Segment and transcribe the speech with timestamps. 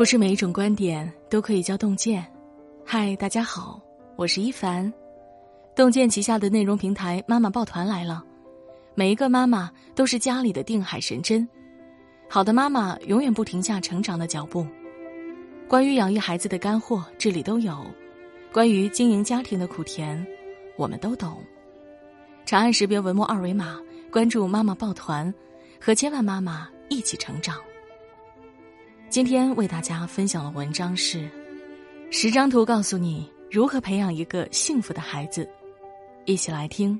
[0.00, 2.26] 不是每一种观点都可以叫洞见。
[2.86, 3.78] 嗨，大家好，
[4.16, 4.90] 我是一凡。
[5.76, 8.24] 洞见旗下的内容平台妈妈抱团来了。
[8.94, 11.46] 每一个妈妈都是家里的定海神针。
[12.30, 14.66] 好的妈妈永远不停下成长的脚步。
[15.68, 17.74] 关于养育孩子的干货，这里都有；
[18.50, 20.26] 关于经营家庭的苦甜，
[20.78, 21.44] 我们都懂。
[22.46, 23.78] 长按识别文末二维码，
[24.10, 25.30] 关注妈妈抱团，
[25.78, 27.60] 和千万妈妈一起成长。
[29.10, 31.28] 今天为大家分享的文章是：
[32.12, 35.48] 十张图告诉你如何培养一个幸福的孩子。
[36.26, 36.98] 一起来听。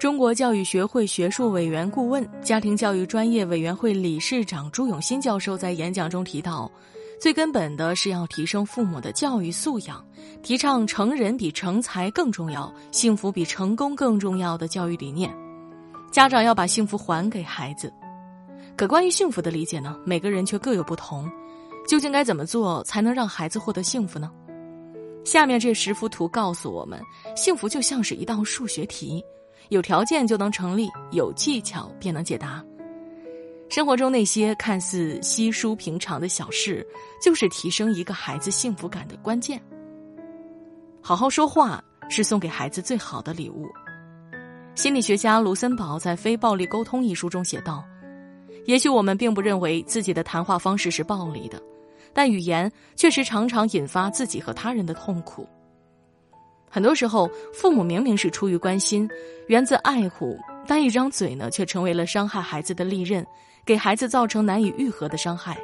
[0.00, 6.70] 中国教育学会学术委员顾问、家庭教育专业委员会理事长朱永新教授在演讲中提到，
[7.20, 10.02] 最根本的是要提升父母的教育素养，
[10.42, 15.30] 提倡成人比成才更重要，幸福比成功更重要的教育理念。
[16.14, 17.92] 家长要把幸福还给孩子，
[18.76, 19.98] 可关于幸福的理解呢？
[20.06, 21.28] 每个人却各有不同。
[21.88, 24.30] 究竟该怎么做才能让孩子获得幸福呢？
[25.24, 27.02] 下面这十幅图告诉我们，
[27.34, 29.20] 幸福就像是一道数学题，
[29.70, 32.64] 有条件就能成立，有技巧便能解答。
[33.68, 36.86] 生活中那些看似稀疏平常的小事，
[37.20, 39.60] 就是提升一个孩子幸福感的关键。
[41.02, 43.66] 好好说话是送给孩子最好的礼物。
[44.74, 47.84] 心理学家卢森堡在《非暴力沟通》一书中写道
[48.66, 51.62] ：“也许我们并不认为自己的谈话方式是暴力的，
[52.12, 55.48] 但语言确实常常引发自己和他人的痛苦。
[56.68, 59.08] 很多时候，父母明明是出于关心，
[59.46, 60.36] 源自爱护，
[60.66, 63.24] 但一张嘴呢，却成为了伤害孩子的利刃，
[63.64, 65.56] 给孩子造成难以愈合的伤害。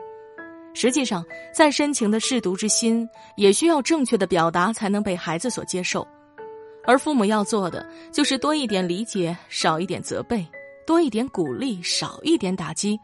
[0.72, 6.06] 实际上，再深情的舐犊之心，也需要正确的表达才能被孩子所接受。”
[6.84, 10.44] 而父母要做的，就是多一点理解，少一点责备；
[10.86, 12.96] 多一点鼓励，少一点打击；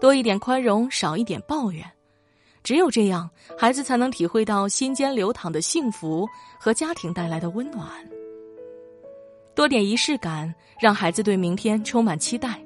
[0.00, 1.84] 多一点宽容，少一点抱怨。
[2.62, 7.86] 只有这样，孩子才能体会到心间流淌的幸福和家庭带来的温暖。
[9.54, 12.60] 多点仪式感，让孩子对明天充满期待。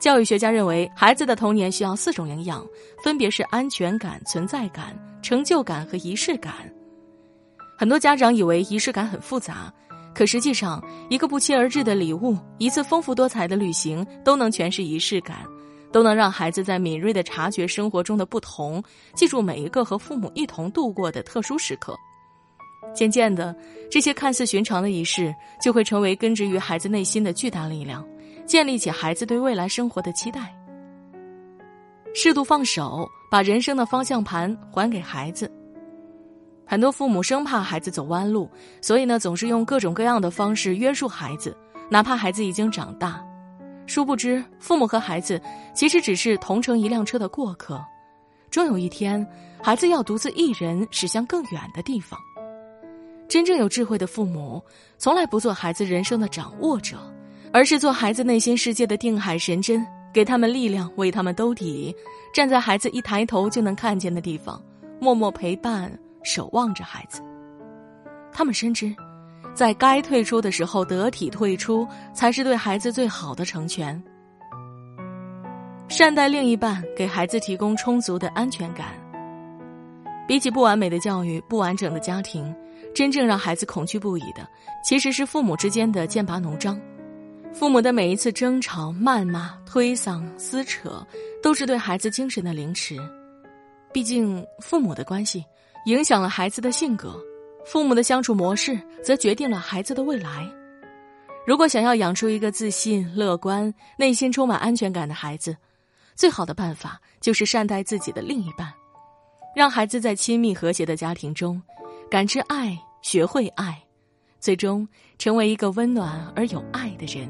[0.00, 2.66] 教育学家认为，孩子的童年需要四种营养，
[3.02, 6.54] 分别是安全感、存在感、成就感和仪式感。
[7.80, 9.72] 很多家长以为仪式感很复杂，
[10.14, 15.38] 可实际上，一个不期而至的礼物，一次丰富多彩的旅行，都能诠释仪式感，
[15.90, 21.96] 都能让孩子在敏锐的察觉生活中的不同，记住每一个和父母一同度过的特殊时刻。
[22.94, 23.56] 渐渐的，
[23.90, 28.06] 这些看似寻常的仪式，就会成为根植于孩子内心的巨大力量，
[28.44, 30.54] 建立起孩子对未来生活的期待。
[32.12, 35.50] 适度放手，把人生的方向盘还给孩子。
[36.70, 38.48] 很多父母生怕孩子走弯路，
[38.80, 41.52] 所以呢，总是用各种各样的方式约束孩子，
[41.88, 43.20] 哪怕孩子已经长大。
[43.88, 45.42] 殊不知，父母和孩子
[45.74, 47.84] 其实只是同乘一辆车的过客，
[48.52, 49.26] 终有一天，
[49.60, 52.16] 孩子要独自一人驶向更远的地方。
[53.26, 54.62] 真正有智慧的父母，
[54.96, 56.98] 从来不做孩子人生的掌握者，
[57.52, 61.92] 而是做孩子内心世界的定海神针，给他们力量，为他们兜底，
[62.32, 64.62] 站在孩子一抬头就能看见的地方，
[65.00, 65.92] 默默陪伴。
[66.22, 67.22] 守望着孩子，
[68.32, 68.94] 他们深知，
[69.54, 74.02] 在该退出的时候得体退出，才是对孩子最好的成全。
[75.88, 78.88] 善待另一半，给孩子提供充足的安全感。
[80.28, 82.54] 比起不完美的教育、不完整的家庭，
[82.94, 84.48] 真正让孩子恐惧不已的，
[84.84, 86.80] 其实是父母之间的剑拔弩张。
[87.52, 91.04] 父母的每一次争吵、谩骂、推搡、撕扯，
[91.42, 92.96] 都是对孩子精神的凌迟。
[93.92, 95.44] 毕竟，父母的关系。
[95.86, 97.18] 影响了孩子的性格，
[97.64, 100.46] 父母的相处模式则决定了孩子的未来。
[101.46, 105.56] 如果想要养出一个自信、乐观、内心充满安全感的孩子，
[106.14, 108.72] 最好的办法就是善待自己的另一半，
[109.56, 111.60] 让孩子在亲密和谐的家庭中
[112.10, 113.82] 感知爱、学会爱，
[114.38, 114.86] 最终
[115.18, 117.28] 成为一个温暖而有爱的人。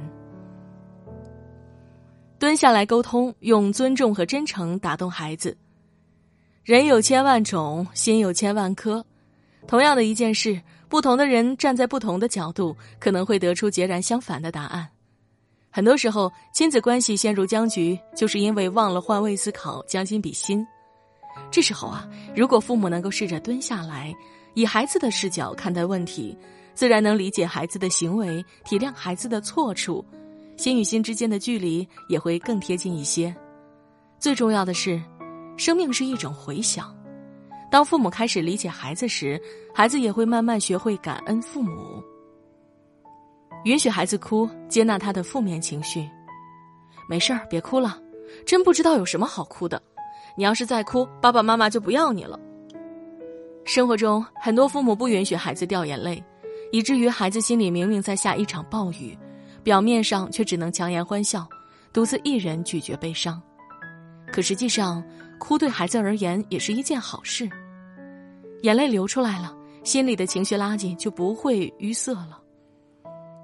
[2.38, 5.56] 蹲下来沟通，用尊重和真诚打动孩子。
[6.70, 9.04] 人有千万种，心有千万颗。
[9.66, 14.88] 同样的一件事，不同的人站在不同的角度，可能会得出截然相反的答案。
[15.68, 20.64] 很多时候，亲子关系陷入僵局，就是因为忘了换位思考，将心比心。
[21.50, 24.14] 这时候啊，如果父母能够试着蹲下来，
[24.54, 26.38] 以孩子的视角看待问题，
[26.72, 30.04] 自然能理解孩子的行为，体谅孩子的错处，
[30.56, 33.34] 心与心之间的距离也会更贴近一些。
[34.20, 35.02] 最重要的是。
[35.60, 36.90] 生命是一种回响，
[37.70, 39.38] 当父母开始理解孩子时，
[39.74, 42.02] 孩子也会慢慢学会感恩父母。
[43.64, 46.08] 允许孩子哭，接纳他的负面情绪。
[47.06, 48.00] 没事儿，别哭了，
[48.46, 49.78] 真不知道有什么好哭的。
[50.34, 52.40] 你要是再哭，爸爸妈妈就不要你了。
[53.66, 56.24] 生活中，很多父母不允许孩子掉眼泪，
[56.72, 59.14] 以至于孩子心里明明在下一场暴雨，
[59.62, 61.46] 表面上却只能强颜欢笑，
[61.92, 63.38] 独自一人咀嚼悲伤。
[64.32, 65.02] 可实际上，
[65.40, 67.50] 哭对孩子而言也是一件好事。
[68.62, 72.40] 眼泪流出来了，心里的情绪垃圾就不会淤塞了。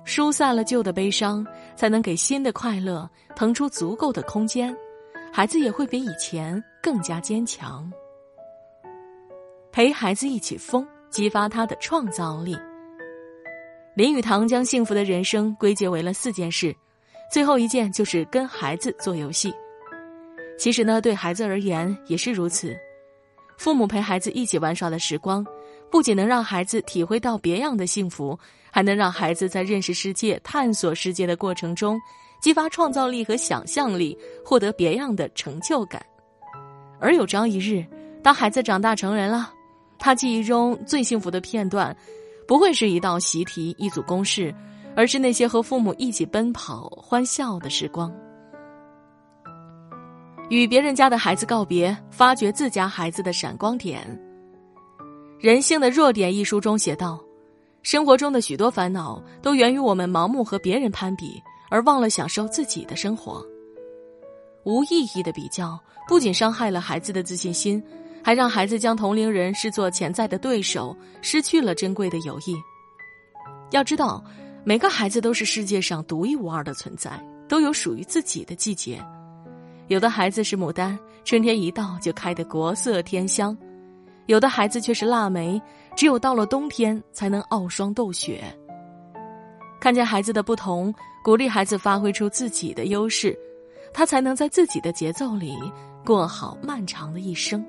[0.04, 1.44] 疏散了旧的悲伤，
[1.75, 4.76] 才能给新的快乐腾出足够的空间，
[5.32, 7.90] 孩子也会比以前更加坚强。
[9.72, 12.56] 陪孩子一起疯，激发他的创造力。
[13.96, 16.76] 林语堂将幸福的人生归结为了四件事，
[17.32, 19.52] 最后一件就是跟孩子做游戏。
[20.58, 22.76] 其实呢，对孩子而言也是如此，
[23.58, 25.47] 父母陪孩子一起玩耍的时光。
[25.88, 28.37] 不仅能让孩子体会到别样的幸福，
[28.73, 31.97] 还能让孩子在认识世界、探索世界的过程中，
[32.41, 36.05] 激发创造力和想象力，获得别样的成就感。
[36.99, 37.87] 而有朝一日，
[38.20, 39.55] 当孩子长大成人了，
[39.97, 41.97] 他记忆中最幸福的片段，
[42.49, 44.53] 不会是一道习题、一组公式，
[44.97, 48.12] 而是那些和父母一起奔跑、欢笑的时光。
[50.48, 54.06] 与别人家的孩子告别，发掘自家孩子的闪光点。
[55.40, 57.20] 《人性的弱点》一书中写道
[57.82, 63.44] ：“生活中的许多烦恼都源于我们盲目和别人攀比，而忘了享受自己的生活。
[64.64, 65.78] 无意义的比较
[66.08, 67.82] 不仅伤害了孩子的自信心，
[68.22, 72.54] 还让孩子将同龄人视作潜在的对手，失去了珍贵的友谊。
[73.72, 74.25] 要知道，
[74.64, 79.04] 每个孩子都是世界上独一无二的存在，都有属于自己的季节。
[79.88, 83.56] 有的孩子是牡丹，春天一到就开得国色天香。”
[84.27, 85.61] 有的孩子却是腊梅，
[85.94, 88.43] 只有到了冬天才能傲霜斗雪。
[89.81, 90.93] 看见孩子的不同，
[91.23, 93.38] 鼓励孩子发挥出自己的优势，
[93.94, 95.56] 他才能在自己的节奏里
[96.05, 97.65] 过好漫长的一生。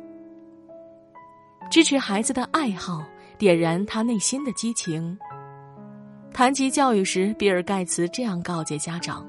[1.70, 3.04] 支持孩子的爱好，
[3.38, 5.16] 点燃他内心的激情。
[6.34, 9.24] 谈及教育时，比尔盖茨这样告诫家长：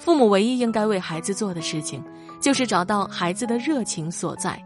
[0.00, 2.02] 父母唯一应该为孩子做的事情，
[2.40, 4.58] 就是找到孩子的热情所在。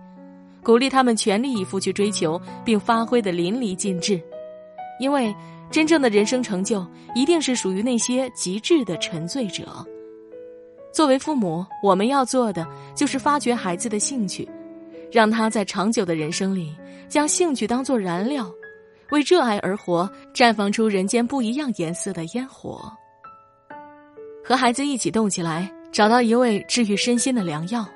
[0.62, 4.18] 鼓励他们全力以赴去追求，并发挥的淋漓尽致，
[5.00, 5.34] 因为
[5.72, 6.86] 真正的人生成就
[7.16, 9.84] 一定是属于那些极致的沉醉者。
[10.92, 12.64] 作为父母，我们要做的
[12.94, 14.48] 就是发掘孩子的兴趣，
[15.10, 16.72] 让他在长久的人生里
[17.08, 18.48] 将兴趣当作燃料，
[19.10, 22.80] 为热爱而活，绽放出人间不一样颜色的烟火。
[24.44, 27.88] 和孩子一起动起来，找到一味治愈身心的良药。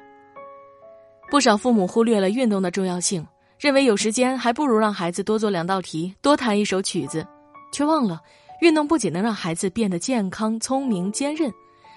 [1.31, 3.25] 不少父母忽略了运动的重要性，
[3.59, 7.27] 认为有时间还不如让孩子多做两道题、多弹一首曲子，
[7.71, 8.19] 却忘了
[8.63, 11.53] 运动不仅能让孩子变得健康、聪明、坚韧，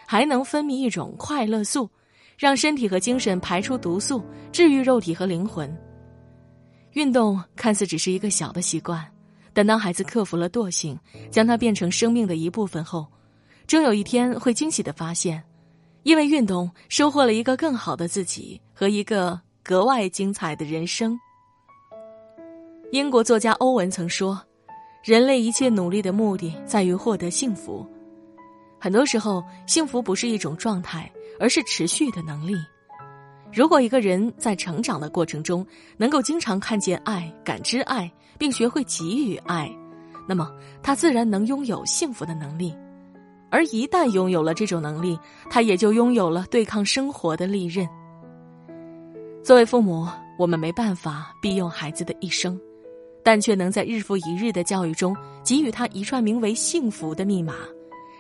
[0.06, 1.90] 还能分泌一种快乐素，
[2.38, 4.22] 让身体和精神排出毒素，
[4.52, 5.74] 治愈肉体和灵魂。
[6.92, 9.02] 运动看似只是一个小的习惯，
[9.54, 11.00] 但当孩子克服了惰性，
[11.30, 13.08] 将它变成生命的一部分后，
[13.72, 15.42] 终有一天会惊喜的发现。
[16.04, 21.18] 因为运动，收获了一个更好的自己和一个格外精彩的人生。
[22.92, 24.38] 英国作家欧文曾说
[25.06, 27.88] ：“人类一切努力的目的在于获得幸福。
[28.78, 31.10] 很多时候，幸福不是一种状态，
[31.40, 32.56] 而是持续的能力。
[33.54, 39.74] 如果一个人在成长的过程中能够经常看见爱、感知爱，并学会给予爱，
[40.28, 40.52] 那么
[40.84, 42.76] 他自然能拥有幸福的能力。”
[43.52, 47.88] 而一旦拥有了这种能力，他也就拥有了对抗生活的利刃。
[49.44, 50.08] 作为父母，
[50.40, 52.60] 我们没办法庇佑孩子的一生，
[53.22, 57.56] 但却能在日复一日的教育中给予他一串名为幸福的密码，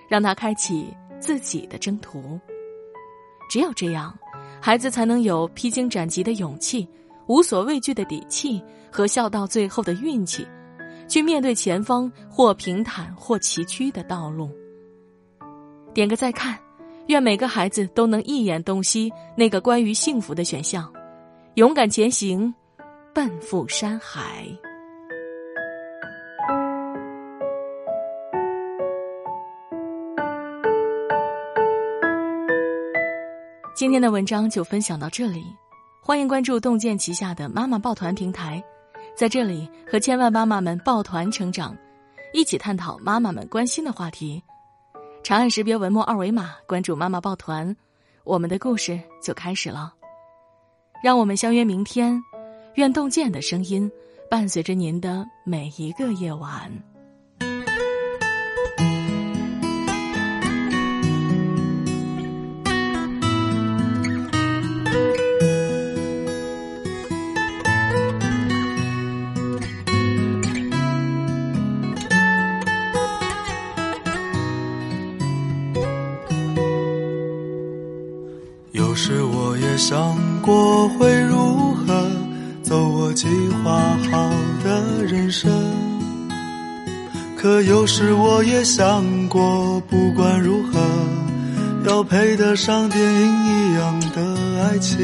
[0.09, 2.37] 让他开启自己的征途。
[3.49, 4.13] 只有这样，
[4.59, 6.85] 孩子才能有披荆斩棘的勇气、
[7.27, 8.61] 无所畏惧的底气
[8.91, 10.45] 和笑到最后的运气，
[11.07, 14.49] 去面对前方或平坦或崎岖的道路。
[15.93, 16.57] 点个再看，
[17.07, 20.91] 愿每个孩子都能一眼洞悉那个关于幸福的选项，
[21.55, 22.53] 勇敢前行，
[23.13, 24.45] 奔赴山海。
[33.75, 35.43] 今天的文章就分享到这里，
[36.01, 38.63] 欢迎关注洞见旗下的妈妈抱团平台，
[39.13, 41.75] 在这里和千万妈妈们抱团成长，
[42.31, 44.41] 一起探讨妈妈们关心的话题。
[45.23, 47.75] 长按识别文末二维码，关注妈妈抱团，
[48.23, 49.93] 我们的故事就开始了。
[51.03, 52.21] 让我们相约明天，
[52.75, 53.89] 愿洞见的声音
[54.29, 56.90] 伴随着您的每一个夜晚。
[79.81, 82.07] 想过会如何
[82.61, 83.27] 走我计
[83.63, 84.29] 划好
[84.63, 85.51] 的人生，
[87.35, 90.79] 可有时我也想过，不管如何，
[91.89, 94.21] 要配得上电影一样的
[94.61, 94.95] 爱情。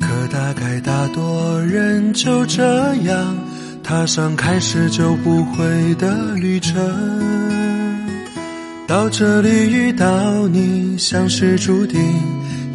[0.00, 3.36] 可大概大多人就这样
[3.82, 6.76] 踏上开始就不会的旅程。
[8.86, 12.00] 到这里遇到你，像是注定，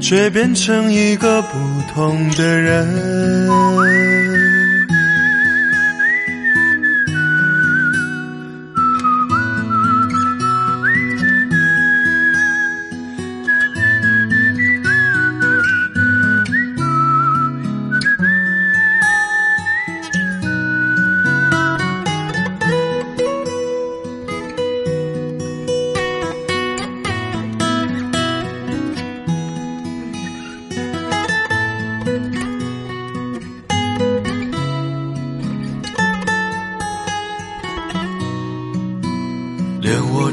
[0.00, 1.58] 却变成一个不
[1.92, 3.67] 同的人。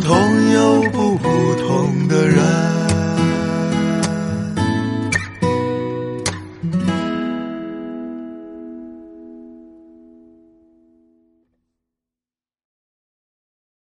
[0.00, 0.99] 痛又不。